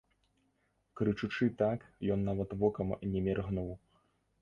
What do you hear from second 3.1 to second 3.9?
не міргнуў.